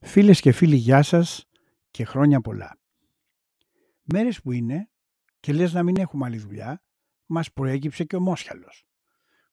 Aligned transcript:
Φίλες 0.00 0.40
και 0.40 0.52
φίλοι, 0.52 0.76
γεια 0.76 1.02
σας 1.02 1.44
και 1.90 2.04
χρόνια 2.04 2.40
πολλά. 2.40 2.78
Μέρες 4.02 4.40
που 4.40 4.52
είναι 4.52 4.90
και 5.40 5.52
λες 5.52 5.72
να 5.72 5.82
μην 5.82 5.96
έχουμε 5.96 6.26
άλλη 6.26 6.38
δουλειά, 6.38 6.82
μας 7.26 7.52
προέκυψε 7.52 8.04
και 8.04 8.16
ο 8.16 8.20
Μόσχαλος. 8.20 8.86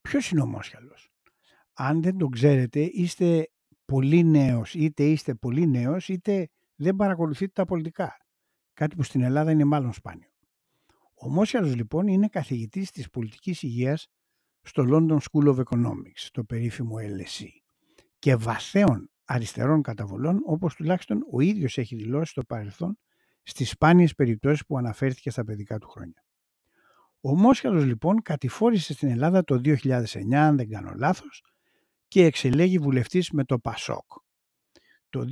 Ποιος 0.00 0.30
είναι 0.30 0.40
ο 0.40 0.46
Μόσχαλος; 0.46 1.10
Αν 1.72 2.02
δεν 2.02 2.18
τον 2.18 2.30
ξέρετε, 2.30 2.80
είστε 2.80 3.50
πολύ 3.84 4.24
νέος, 4.24 4.74
είτε 4.74 5.04
είστε 5.04 5.34
πολύ 5.34 5.66
νέος, 5.66 6.08
είτε 6.08 6.48
δεν 6.74 6.96
παρακολουθείτε 6.96 7.52
τα 7.54 7.64
πολιτικά. 7.64 8.16
Κάτι 8.72 8.96
που 8.96 9.02
στην 9.02 9.22
Ελλάδα 9.22 9.50
είναι 9.50 9.64
μάλλον 9.64 9.92
σπάνιο. 9.92 10.28
Ο 11.14 11.28
Μόσχαλος 11.28 11.74
λοιπόν 11.74 12.06
είναι 12.06 12.28
καθηγητής 12.28 12.90
της 12.90 13.10
πολιτικής 13.10 13.62
υγείας 13.62 14.08
στο 14.62 14.84
London 14.88 15.18
School 15.18 15.56
of 15.56 15.62
Economics, 15.62 16.28
το 16.32 16.44
περίφημο 16.44 16.96
LSE 16.98 17.48
και 18.18 18.36
βαθέων 18.36 19.10
αριστερών 19.32 19.82
καταβολών 19.82 20.40
όπως 20.44 20.74
τουλάχιστον 20.74 21.26
ο 21.32 21.40
ίδιος 21.40 21.78
έχει 21.78 21.96
δηλώσει 21.96 22.30
στο 22.30 22.44
παρελθόν 22.44 22.98
στις 23.42 23.70
σπάνιες 23.70 24.14
περιπτώσεις 24.14 24.66
που 24.66 24.78
αναφέρθηκε 24.78 25.30
στα 25.30 25.44
παιδικά 25.44 25.78
του 25.78 25.88
χρόνια. 25.88 26.24
Ο 27.20 27.36
Μόσχαλος 27.36 27.84
λοιπόν 27.84 28.22
κατηφόρησε 28.22 28.92
στην 28.92 29.08
Ελλάδα 29.08 29.44
το 29.44 29.60
2009 29.64 30.34
αν 30.34 30.56
δεν 30.56 30.68
κάνω 30.68 30.92
λάθος 30.96 31.44
και 32.08 32.24
εξελέγει 32.24 32.78
βουλευτής 32.78 33.30
με 33.30 33.44
το 33.44 33.58
ΠΑΣΟΚ. 33.58 34.12
Το 35.10 35.24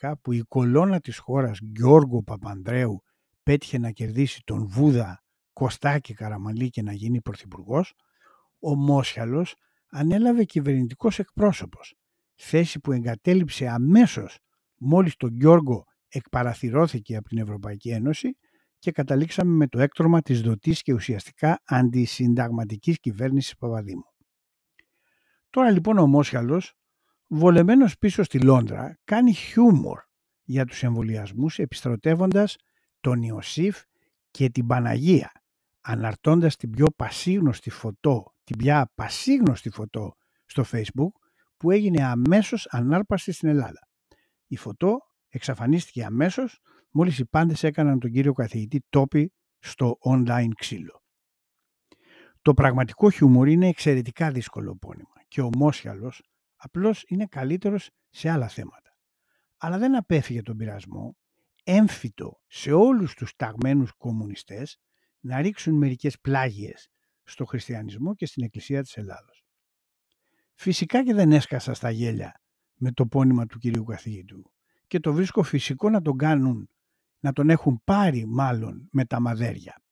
2011 0.00 0.12
που 0.22 0.32
η 0.32 0.42
κολόνα 0.48 1.00
της 1.00 1.18
χώρας 1.18 1.58
Γιώργο 1.62 2.22
Παπανδρέου 2.22 3.02
πέτυχε 3.42 3.78
να 3.78 3.90
κερδίσει 3.90 4.42
τον 4.44 4.66
Βούδα 4.66 5.24
Κωστάκη 5.52 6.14
Καραμαλή 6.14 6.68
και 6.68 6.82
να 6.82 6.92
γίνει 6.92 7.20
πρωθυπουργός, 7.20 7.94
ο 8.58 8.74
Μόσχαλος 8.74 9.54
ανέλαβε 9.90 10.44
κυβερνητικός 10.44 11.18
εκπρόσωπος 11.18 11.96
θέση 12.36 12.80
που 12.80 12.92
εγκατέλειψε 12.92 13.66
αμέσως 13.66 14.38
μόλις 14.78 15.16
τον 15.16 15.34
Γιώργο 15.34 15.84
εκπαραθυρώθηκε 16.08 17.16
από 17.16 17.28
την 17.28 17.38
Ευρωπαϊκή 17.38 17.90
Ένωση 17.90 18.36
και 18.78 18.92
καταλήξαμε 18.92 19.52
με 19.52 19.66
το 19.66 19.78
έκτρωμα 19.78 20.22
της 20.22 20.40
δοτής 20.40 20.82
και 20.82 20.92
ουσιαστικά 20.92 21.62
αντισυνταγματικής 21.64 23.00
κυβέρνησης 23.00 23.56
Παπαδήμου. 23.56 24.14
Τώρα 25.50 25.70
λοιπόν 25.70 25.98
ο 25.98 26.06
Μόσχαλος, 26.06 26.74
βολεμένος 27.26 27.98
πίσω 27.98 28.22
στη 28.22 28.40
Λόντρα, 28.40 28.98
κάνει 29.04 29.32
χιούμορ 29.32 30.00
για 30.42 30.64
τους 30.64 30.82
εμβολιασμούς 30.82 31.58
επιστροτεύοντας 31.58 32.56
τον 33.00 33.22
Ιωσήφ 33.22 33.82
και 34.30 34.50
την 34.50 34.66
Παναγία, 34.66 35.32
αναρτώντας 35.80 36.56
την 36.56 36.70
πιο 36.70 36.86
πασίγνωστη 36.96 37.70
φωτό, 37.70 38.34
την 38.44 38.56
πια 38.56 38.90
πασίγνωστη 38.94 39.70
φωτό 39.70 40.16
στο 40.46 40.64
facebook 40.72 41.25
που 41.56 41.70
έγινε 41.70 42.04
αμέσως 42.04 42.66
ανάρπαστη 42.70 43.32
στην 43.32 43.48
Ελλάδα. 43.48 43.88
Η 44.46 44.56
φωτό 44.56 44.98
εξαφανίστηκε 45.28 46.04
αμέσως 46.04 46.60
μόλις 46.90 47.18
οι 47.18 47.26
πάντες 47.26 47.62
έκαναν 47.62 47.98
τον 47.98 48.10
κύριο 48.10 48.32
καθηγητή 48.32 48.84
τόπι 48.88 49.32
στο 49.58 49.98
online 50.04 50.50
ξύλο. 50.54 51.02
Το 52.42 52.54
πραγματικό 52.54 53.10
χιούμορ 53.10 53.48
είναι 53.48 53.68
εξαιρετικά 53.68 54.30
δύσκολο 54.30 54.76
πόνημα 54.76 55.22
και 55.28 55.40
ο 55.40 55.50
Μόσιαλος 55.56 56.22
απλώς 56.56 57.04
είναι 57.06 57.26
καλύτερος 57.26 57.90
σε 58.10 58.30
άλλα 58.30 58.48
θέματα. 58.48 58.96
Αλλά 59.56 59.78
δεν 59.78 59.96
απέφυγε 59.96 60.42
τον 60.42 60.56
πειρασμό, 60.56 61.16
έμφυτο 61.64 62.40
σε 62.46 62.72
όλους 62.72 63.14
τους 63.14 63.34
ταγμένους 63.36 63.92
κομμουνιστές 63.92 64.78
να 65.20 65.40
ρίξουν 65.40 65.74
μερικές 65.74 66.20
πλάγιες 66.20 66.90
στο 67.22 67.44
χριστιανισμό 67.44 68.14
και 68.14 68.26
στην 68.26 68.42
Εκκλησία 68.44 68.82
της 68.82 68.96
Ελλάδος. 68.96 69.35
Φυσικά 70.58 71.04
και 71.04 71.14
δεν 71.14 71.32
έσκασα 71.32 71.74
στα 71.74 71.90
γέλια 71.90 72.40
με 72.74 72.92
το 72.92 73.06
πόνημα 73.06 73.46
του 73.46 73.58
κυρίου 73.58 73.84
καθηγητού 73.84 74.52
και 74.86 75.00
το 75.00 75.12
βρίσκω 75.12 75.42
φυσικό 75.42 75.90
να 75.90 76.02
τον 76.02 76.16
κάνουν, 76.16 76.70
να 77.20 77.32
τον 77.32 77.50
έχουν 77.50 77.80
πάρει 77.84 78.26
μάλλον 78.26 78.88
με 78.92 79.04
τα 79.04 79.20
μαδέρια. 79.20 79.82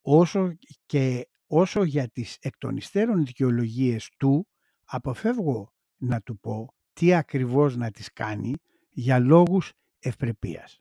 Όσο 0.00 0.52
και 0.86 1.28
όσο 1.46 1.84
για 1.84 2.08
τις 2.08 2.36
εκ 2.40 2.58
των 2.58 2.76
υστέρων 2.76 3.24
δικαιολογίες 3.24 4.10
του 4.16 4.48
αποφεύγω 4.84 5.72
να 5.96 6.20
του 6.20 6.38
πω 6.38 6.74
τι 6.92 7.14
ακριβώς 7.14 7.76
να 7.76 7.90
τις 7.90 8.12
κάνει 8.12 8.54
για 8.90 9.18
λόγους 9.18 9.72
ευπρεπίας. 9.98 10.78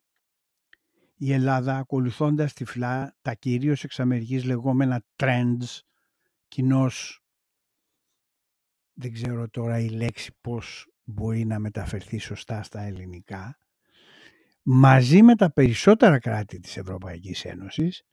Η 1.15 1.33
Ελλάδα 1.33 1.77
ακολουθώντας 1.77 2.53
τυφλά 2.53 3.15
τα 3.21 3.33
κυρίως 3.33 3.83
εξαμεργής 3.83 4.43
λεγόμενα 4.43 5.03
trends, 5.15 5.79
κοινώς 6.47 7.22
δεν 8.93 9.13
ξέρω 9.13 9.49
τώρα 9.49 9.79
η 9.79 9.89
λέξη 9.89 10.37
πώς 10.41 10.87
μπορεί 11.03 11.45
να 11.45 11.59
μεταφερθεί 11.59 12.17
σωστά 12.17 12.63
στα 12.63 12.81
ελληνικά, 12.81 13.57
μαζί 14.61 15.21
με 15.21 15.35
τα 15.35 15.51
περισσότερα 15.51 16.19
κράτη 16.19 16.59
της 16.59 16.77
Ευρωπαϊκής 16.77 17.45
Ένωσης, 17.45 18.03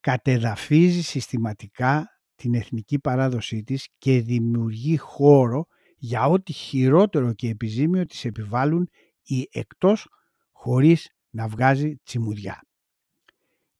κατεδαφίζει 0.00 1.02
συστηματικά 1.02 2.06
την 2.34 2.54
εθνική 2.54 2.98
παράδοσή 2.98 3.62
της 3.62 3.88
και 3.98 4.22
δημιουργεί 4.22 4.96
χώρο 4.96 5.66
για 5.96 6.26
ό,τι 6.26 6.52
χειρότερο 6.52 7.32
και 7.32 7.48
επιζήμιο 7.48 8.04
της 8.04 8.24
επιβάλλουν 8.24 8.90
ή 9.22 9.48
εκτός 9.50 10.08
χωρίς 10.52 11.08
να 11.30 11.48
βγάζει 11.48 11.96
τσιμουδιά. 12.04 12.62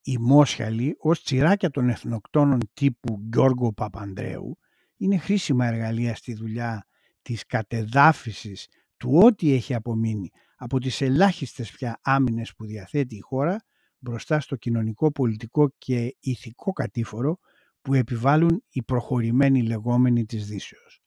Οι 0.02 0.18
Μόσχαλοι 0.18 0.94
ως 0.98 1.22
τσιράκια 1.22 1.70
των 1.70 1.88
εθνοκτόνων 1.88 2.60
τύπου 2.72 3.18
Γιώργο 3.32 3.72
Παπανδρέου 3.72 4.58
είναι 4.98 5.18
χρήσιμα 5.18 5.66
εργαλεία 5.66 6.14
στη 6.14 6.34
δουλειά 6.34 6.86
της 7.22 7.46
κατεδάφισης 7.46 8.68
του 8.96 9.10
ό,τι 9.14 9.52
έχει 9.52 9.74
απομείνει 9.74 10.30
από 10.56 10.78
τις 10.78 11.00
ελάχιστες 11.00 11.70
πια 11.70 12.00
άμυνες 12.02 12.54
που 12.54 12.64
διαθέτει 12.64 13.16
η 13.16 13.20
χώρα 13.20 13.64
μπροστά 13.98 14.40
στο 14.40 14.56
κοινωνικό, 14.56 15.12
πολιτικό 15.12 15.68
και 15.78 16.16
ηθικό 16.20 16.72
κατήφορο 16.72 17.38
που 17.82 17.94
επιβάλλουν 17.94 18.64
οι 18.68 18.82
προχωρημένοι 18.82 19.62
λεγόμενοι 19.62 20.24
της 20.24 20.46
Δύσεως. 20.46 21.00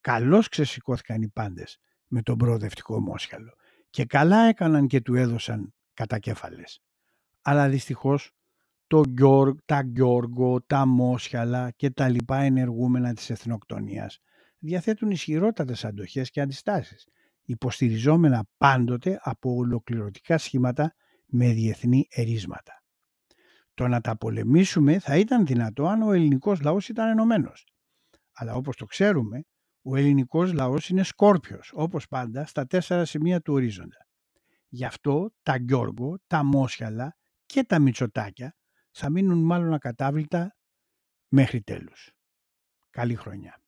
Καλώς 0.00 0.48
ξεσηκώθηκαν 0.48 1.22
οι 1.22 1.28
πάντες 1.28 1.78
με 2.06 2.22
τον 2.22 2.36
προοδευτικό 2.36 3.00
Μόσχαλο 3.00 3.54
και 3.90 4.04
καλά 4.04 4.48
έκαναν 4.48 4.86
και 4.86 5.00
του 5.00 5.14
έδωσαν 5.14 5.74
κατακέφαλες. 5.94 6.82
Αλλά 7.42 7.68
δυστυχώς 7.68 8.32
το 8.86 9.02
Γιώργ, 9.08 9.56
τα 9.64 9.82
Γιώργο, 9.94 10.62
τα 10.62 10.86
Μόσχαλα 10.86 11.70
και 11.70 11.90
τα 11.90 12.08
λοιπά 12.08 12.38
ενεργούμενα 12.38 13.12
της 13.14 13.30
εθνοκτονίας 13.30 14.20
διαθέτουν 14.58 15.10
ισχυρότατες 15.10 15.84
αντοχές 15.84 16.30
και 16.30 16.40
αντιστάσεις, 16.40 17.08
υποστηριζόμενα 17.42 18.44
πάντοτε 18.56 19.20
από 19.22 19.54
ολοκληρωτικά 19.54 20.38
σχήματα 20.38 20.94
με 21.26 21.52
διεθνή 21.52 22.06
ερίσματα. 22.10 22.82
Το 23.74 23.88
να 23.88 24.00
τα 24.00 24.16
πολεμήσουμε 24.16 24.98
θα 24.98 25.16
ήταν 25.16 25.46
δυνατό 25.46 25.86
αν 25.86 26.02
ο 26.02 26.12
ελληνικός 26.12 26.60
λαός 26.60 26.88
ήταν 26.88 27.08
ενωμένος. 27.08 27.66
Αλλά 28.32 28.54
όπως 28.54 28.76
το 28.76 28.84
ξέρουμε, 28.84 29.44
ο 29.82 29.96
ελληνικός 29.96 30.52
λαός 30.52 30.88
είναι 30.88 31.02
σκόρπιος, 31.02 31.70
όπως 31.74 32.06
πάντα, 32.08 32.46
στα 32.46 32.66
τέσσερα 32.66 33.04
σημεία 33.04 33.40
του 33.40 33.52
ορίζοντα. 33.52 34.06
Γι' 34.68 34.84
αυτό 34.84 35.30
τα 35.42 35.56
Γιώργο, 35.56 36.18
τα 36.26 36.44
Μόσχαλα 36.44 37.16
και 37.46 37.64
τα 37.64 37.78
Μητσοτάκια 37.78 38.56
θα 38.98 39.10
μείνουν 39.10 39.44
μάλλον 39.44 39.74
ακατάβλητα 39.74 40.56
μέχρι 41.28 41.62
τέλους. 41.62 42.10
Καλή 42.90 43.14
χρονιά. 43.14 43.60